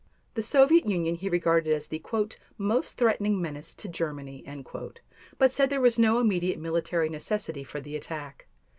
The 0.33 0.41
Soviet 0.41 0.87
Union 0.87 1.13
he 1.13 1.29
regarded 1.29 1.71
as 1.75 1.85
the 1.85 2.01
"most 2.57 2.97
threatening 2.97 3.39
menace 3.39 3.75
to 3.75 3.87
Germany," 3.87 4.43
but 5.37 5.51
said 5.51 5.69
there 5.69 5.79
was 5.79 5.99
no 5.99 6.17
immediate 6.17 6.57
military 6.57 7.07
necessity 7.07 7.63
for 7.63 7.79
the 7.79 7.95
attack. 7.95 8.47